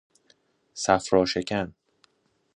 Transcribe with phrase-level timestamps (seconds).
[0.73, 1.73] صفرا شکن